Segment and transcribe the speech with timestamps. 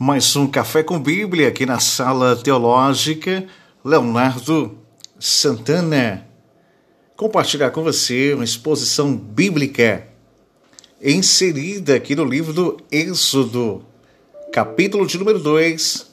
[0.00, 3.44] Mais um Café com Bíblia aqui na Sala Teológica.
[3.84, 4.78] Leonardo
[5.18, 6.24] Santana.
[7.16, 10.06] Compartilhar com você uma exposição bíblica
[11.02, 13.84] inserida aqui no livro do Êxodo,
[14.52, 16.06] capítulo de número 2,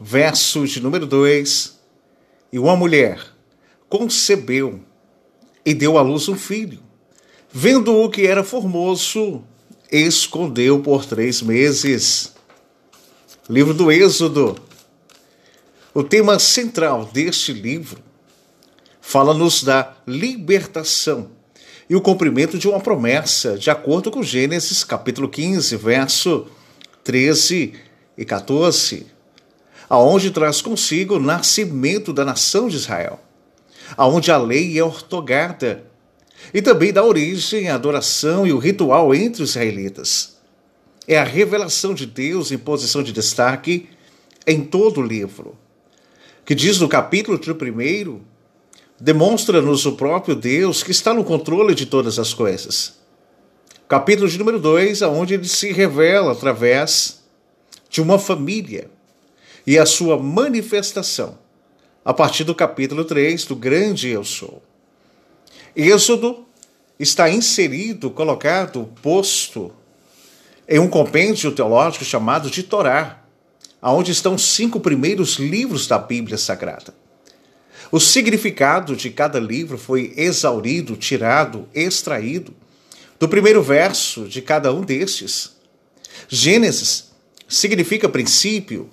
[0.00, 1.80] verso de número 2.
[2.52, 3.20] E uma mulher
[3.88, 4.78] concebeu
[5.66, 6.78] e deu à luz um filho.
[7.50, 9.42] Vendo o que era formoso,
[9.90, 12.32] escondeu por três meses.
[13.50, 14.56] Livro do Êxodo.
[15.92, 18.00] O tema central deste livro
[19.00, 21.28] fala-nos da libertação
[21.90, 26.46] e o cumprimento de uma promessa, de acordo com Gênesis capítulo 15, verso
[27.02, 27.74] 13
[28.16, 29.08] e 14,
[29.88, 33.18] aonde traz consigo o nascimento da nação de Israel,
[33.96, 35.84] aonde a lei é ortogada,
[36.54, 40.32] e também dá origem à adoração e o ritual entre os israelitas
[41.06, 43.88] é a revelação de Deus em posição de destaque
[44.46, 45.56] em todo o livro,
[46.44, 48.22] que diz no capítulo primeiro,
[49.00, 53.00] demonstra-nos o próprio Deus que está no controle de todas as coisas.
[53.88, 57.22] Capítulo de número 2, aonde ele se revela através
[57.90, 58.90] de uma família
[59.66, 61.38] e a sua manifestação,
[62.04, 64.62] a partir do capítulo 3 do grande eu sou.
[65.76, 66.46] Êxodo
[66.98, 69.72] está inserido, colocado, posto
[70.72, 73.22] em um compêndio teológico chamado de Torá,
[73.82, 76.94] onde estão cinco primeiros livros da Bíblia Sagrada.
[77.90, 82.54] O significado de cada livro foi exaurido, tirado, extraído
[83.20, 85.52] do primeiro verso de cada um destes.
[86.26, 87.12] Gênesis
[87.46, 88.88] significa princípio,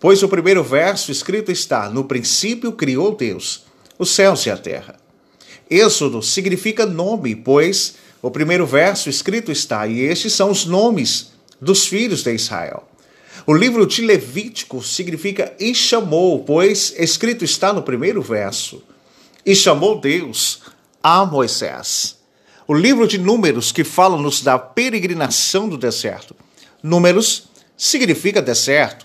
[0.00, 3.62] pois o primeiro verso escrito está: No princípio criou Deus
[3.96, 4.96] os céus e a terra.
[5.70, 11.86] Êxodo significa nome, pois o primeiro verso escrito está, e estes são os nomes dos
[11.86, 12.88] filhos de Israel.
[13.44, 18.80] O livro de Levítico significa e chamou, pois escrito está no primeiro verso.
[19.44, 20.60] E chamou Deus
[21.02, 22.16] a Moisés.
[22.68, 26.36] O livro de Números, que fala-nos da peregrinação do deserto.
[26.80, 29.04] Números significa deserto,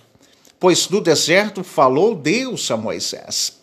[0.59, 3.57] pois no deserto falou Deus a Moisés.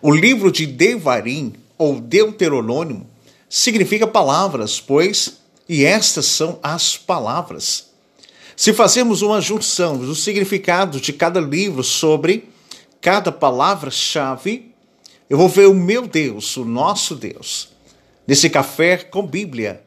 [0.00, 3.06] O livro de Devarim, ou Deuteronômio,
[3.56, 7.86] significa palavras, pois, e estas são as palavras.
[8.54, 12.50] Se fazemos uma junção do significado de cada livro sobre
[13.00, 14.74] cada palavra-chave,
[15.30, 17.70] eu vou ver o meu Deus, o nosso Deus.
[18.26, 19.82] Nesse café com Bíblia,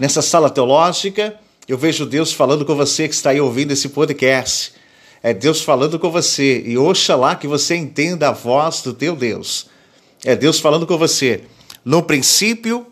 [0.00, 4.72] nessa sala teológica, eu vejo Deus falando com você que está aí ouvindo esse podcast.
[5.22, 9.66] É Deus falando com você e oxalá que você entenda a voz do teu Deus.
[10.24, 11.44] É Deus falando com você.
[11.84, 12.91] No princípio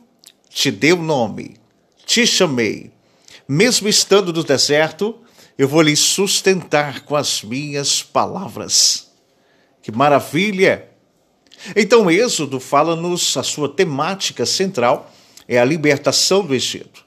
[0.50, 1.56] te dei o nome,
[2.05, 2.91] te chamei.
[3.49, 5.16] Mesmo estando no deserto,
[5.56, 9.12] eu vou lhe sustentar com as minhas palavras.
[9.81, 10.89] Que maravilha!
[11.77, 15.12] Então, Êxodo fala-nos, a sua temática central
[15.47, 17.05] é a libertação do Egito.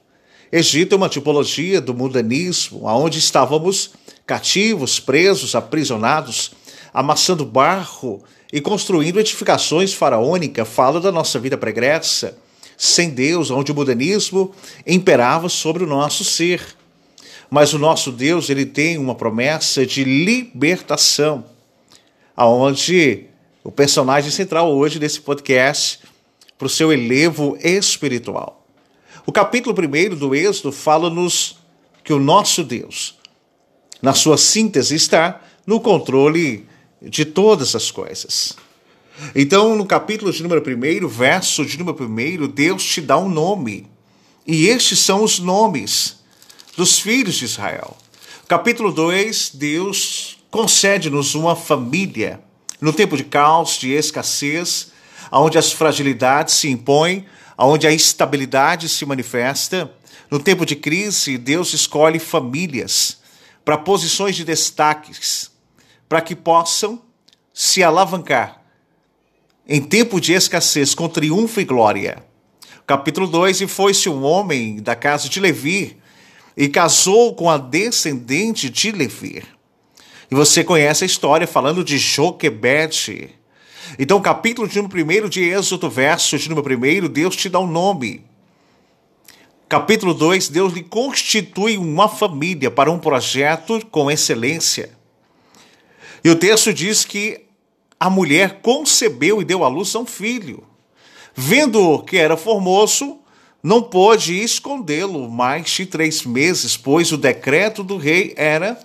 [0.51, 3.91] Egito é uma tipologia do mundanismo, onde estávamos
[4.25, 6.51] cativos, presos, aprisionados,
[6.93, 12.42] amassando barro e construindo edificações faraônicas, fala da nossa vida pregressa
[12.77, 14.53] sem Deus, onde o modernismo
[14.85, 16.61] imperava sobre o nosso ser.
[17.49, 21.45] Mas o nosso Deus, ele tem uma promessa de libertação,
[22.35, 23.25] aonde
[23.63, 25.99] o personagem central hoje desse podcast
[26.57, 28.65] para o seu elevo espiritual.
[29.25, 31.57] O capítulo 1 do Êxodo fala-nos
[32.03, 33.17] que o nosso Deus,
[34.01, 36.67] na sua síntese, está no controle
[37.01, 38.57] de todas as coisas.
[39.35, 43.87] Então, no capítulo de número 1, verso de número 1, Deus te dá um nome.
[44.45, 46.17] E estes são os nomes
[46.75, 47.95] dos filhos de Israel.
[48.47, 52.41] Capítulo 2, Deus concede-nos uma família.
[52.81, 54.91] No tempo de caos, de escassez,
[55.31, 57.25] onde as fragilidades se impõem,
[57.57, 59.91] onde a instabilidade se manifesta,
[60.29, 63.19] no tempo de crise, Deus escolhe famílias
[63.63, 65.51] para posições de destaques,
[66.09, 67.01] para que possam
[67.53, 68.62] se alavancar
[69.67, 72.23] em tempo de escassez, com triunfo e glória.
[72.85, 75.97] Capítulo 2: E foi-se um homem da casa de Levi
[76.55, 79.43] e casou com a descendente de Levi.
[80.29, 83.29] E você conhece a história falando de Joquebede.
[83.97, 87.67] Então, capítulo de número 1 de Êxodo, verso de número 1, Deus te dá um
[87.67, 88.23] nome.
[89.69, 94.91] Capítulo 2, Deus lhe constitui uma família para um projeto com excelência.
[96.23, 97.42] E o texto diz que
[98.03, 100.61] a mulher concebeu e deu à luz a um filho.
[101.33, 103.19] Vendo que era formoso,
[103.63, 108.77] não pôde escondê-lo mais de três meses, pois o decreto do rei era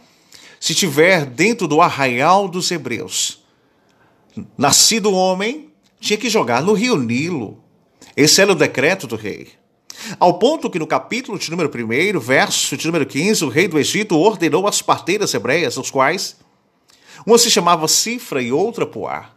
[0.61, 3.43] se tiver dentro do arraial dos hebreus,
[4.57, 5.69] nascido homem,
[5.99, 7.59] tinha que jogar no rio Nilo.
[8.17, 9.49] Esse era o decreto do rei.
[10.21, 13.81] Ao ponto que no capítulo de número 1, verso de número 15, o rei do
[13.81, 16.37] Egito ordenou as parteiras hebreias, os quais
[17.29, 19.29] uma se chamava Cifra e outra Poá.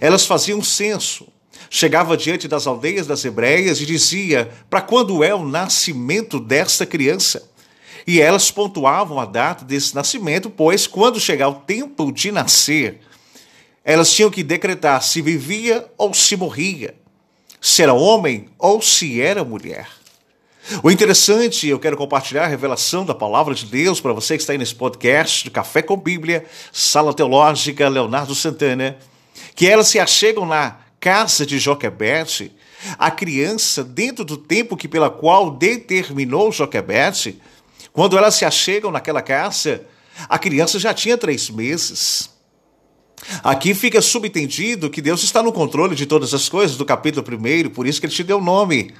[0.00, 1.28] Elas faziam censo.
[1.68, 7.50] Chegava diante das aldeias das hebreias e dizia: Para quando é o nascimento desta criança?
[8.06, 13.00] E elas pontuavam a data desse nascimento, pois quando chegar o tempo de nascer,
[13.84, 16.94] elas tinham que decretar se vivia ou se morria,
[17.60, 19.86] se era homem ou se era mulher.
[20.82, 24.54] O interessante, eu quero compartilhar a revelação da palavra de Deus para você que está
[24.54, 28.96] aí nesse podcast de Café com Bíblia, Sala Teológica Leonardo Santana,
[29.54, 32.50] que elas se achegam na casa de Joquebede,
[32.98, 37.38] a criança dentro do tempo que pela qual determinou Joquebede,
[37.92, 39.82] quando elas se achegam naquela casa,
[40.30, 42.30] a criança já tinha três meses.
[43.42, 47.68] Aqui fica subentendido que Deus está no controle de todas as coisas, do capítulo 1,
[47.68, 48.94] por isso que ele te deu o nome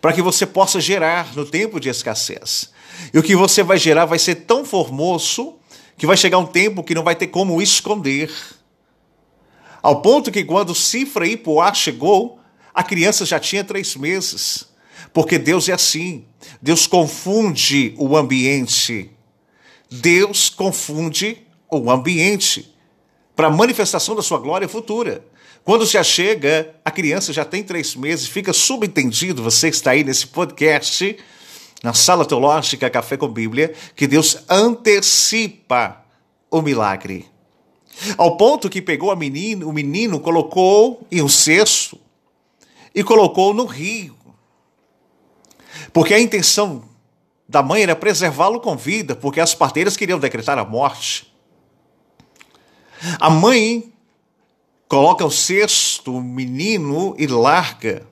[0.00, 2.70] para que você possa gerar no tempo de escassez.
[3.12, 5.56] E o que você vai gerar vai ser tão formoso
[5.96, 8.32] que vai chegar um tempo que não vai ter como esconder.
[9.82, 12.38] Ao ponto que quando Cifra e Poá chegou,
[12.72, 14.68] a criança já tinha três meses.
[15.12, 16.24] Porque Deus é assim.
[16.60, 19.10] Deus confunde o ambiente.
[19.90, 22.74] Deus confunde o ambiente
[23.34, 25.24] para a manifestação da sua glória futura.
[25.64, 30.02] Quando se achega, a criança já tem três meses, fica subentendido, você que está aí
[30.02, 31.16] nesse podcast,
[31.82, 36.04] na sala teológica Café com Bíblia, que Deus antecipa
[36.50, 37.26] o milagre.
[38.18, 41.98] Ao ponto que pegou a menino, o menino, colocou em um cesto
[42.92, 44.16] e colocou no rio.
[45.92, 46.84] Porque a intenção
[47.48, 51.32] da mãe era preservá-lo com vida, porque as parteiras queriam decretar a morte.
[53.20, 53.91] A mãe
[54.92, 58.02] coloca o cesto, o menino e larga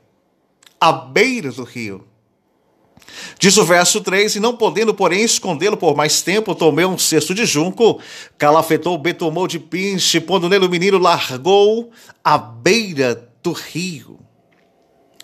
[0.81, 2.07] à beira do rio.
[3.39, 7.35] Diz o verso 3: E não podendo, porém, escondê-lo por mais tempo, tomei um cesto
[7.35, 8.01] de junco,
[8.39, 11.91] calafetou, betomou de pinche, pondo nele o menino, largou
[12.25, 14.19] à beira do rio.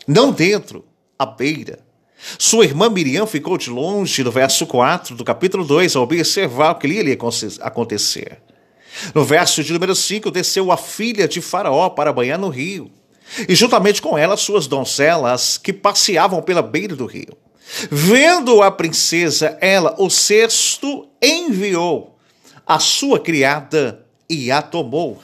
[0.06, 0.84] Não dentro,
[1.18, 1.78] à beira.
[2.38, 6.74] Sua irmã Miriam ficou de longe, no verso 4 do capítulo 2, a observar o
[6.74, 7.18] que lhe ia
[7.62, 8.42] acontecer.
[9.14, 12.90] No verso de número 5, desceu a filha de Faraó para banhar no rio,
[13.48, 17.36] e juntamente com ela suas donzelas que passeavam pela beira do rio.
[17.90, 22.16] Vendo a princesa, ela, o cesto, enviou
[22.66, 25.20] a sua criada e a tomou.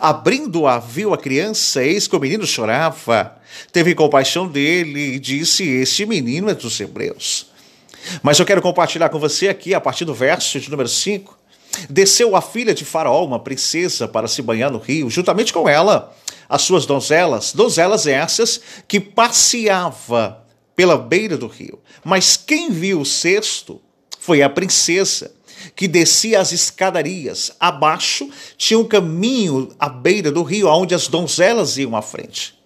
[0.00, 3.36] Abrindo-a, viu a criança, eis que o menino chorava.
[3.72, 7.46] Teve compaixão dele e disse: Este menino é dos hebreus.
[8.22, 11.37] Mas eu quero compartilhar com você aqui, a partir do verso de número 5,
[11.88, 16.14] Desceu a filha de Faraó, uma princesa, para se banhar no rio, juntamente com ela,
[16.48, 20.44] as suas donzelas, donzelas essas que passeava
[20.74, 21.78] pela beira do rio.
[22.04, 23.80] Mas quem viu o cesto
[24.18, 25.32] foi a princesa,
[25.74, 27.52] que descia as escadarias.
[27.58, 32.56] Abaixo tinha um caminho à beira do rio, onde as donzelas iam à frente.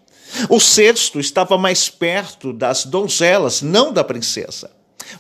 [0.49, 4.71] O cesto estava mais perto das donzelas, não da princesa.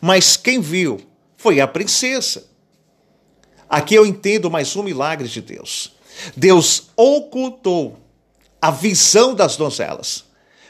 [0.00, 1.00] Mas quem viu
[1.36, 2.51] foi a princesa.
[3.72, 5.92] Aqui eu entendo mais um milagre de Deus.
[6.36, 7.96] Deus ocultou
[8.60, 10.26] a visão das donzelas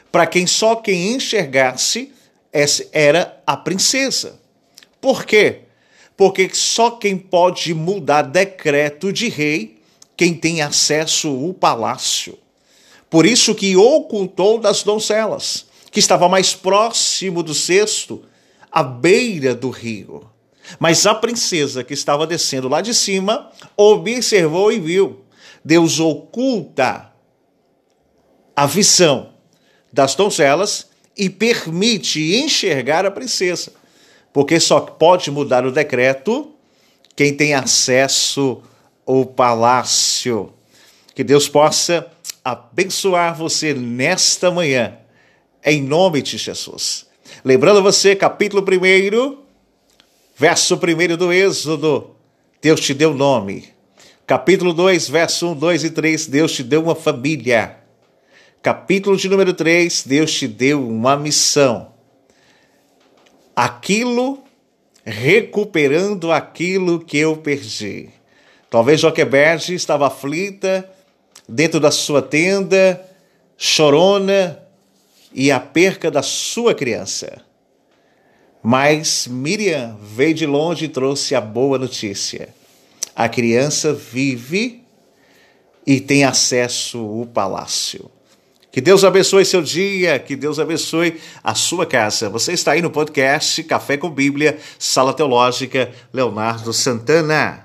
[0.09, 2.13] para quem só quem enxergasse
[2.93, 4.39] era a princesa.
[5.01, 5.63] Por quê?
[6.15, 9.81] Porque só quem pode mudar decreto de rei,
[10.15, 12.39] quem tem acesso ao palácio.
[13.09, 18.23] Por isso que ocultou das donzelas, que estava mais próximo do cesto,
[18.71, 20.31] à beira do rio.
[20.79, 25.21] Mas a princesa que estava descendo lá de cima observou e viu.
[25.63, 27.11] Deus oculta
[28.55, 29.33] a visão
[29.91, 33.71] das donzelas e permite enxergar a princesa,
[34.31, 36.51] porque só pode mudar o decreto
[37.15, 38.61] quem tem acesso
[39.05, 40.51] ao palácio.
[41.13, 42.07] Que Deus possa
[42.43, 44.97] abençoar você nesta manhã,
[45.63, 47.05] em nome de Jesus.
[47.45, 49.42] Lembrando você, capítulo 1,
[50.43, 52.17] Verso 1 do Êxodo,
[52.61, 53.69] Deus te deu nome.
[54.27, 57.77] Capítulo 2, verso 1, 2 e 3, Deus te deu uma família.
[58.61, 61.93] Capítulo de número 3, Deus te deu uma missão.
[63.55, 64.43] Aquilo,
[65.05, 68.09] recuperando aquilo que eu perdi.
[68.69, 70.91] Talvez Joquebede estava aflita
[71.47, 73.01] dentro da sua tenda,
[73.57, 74.59] chorona,
[75.33, 77.41] e a perca da sua criança.
[78.63, 82.49] Mas Miriam veio de longe e trouxe a boa notícia.
[83.15, 84.83] a criança vive
[85.85, 88.09] e tem acesso ao palácio.
[88.71, 92.27] Que Deus abençoe seu dia, que Deus abençoe a sua casa.
[92.29, 97.62] Você está aí no podcast Café com Bíblia, Sala Teológica, Leonardo Santana.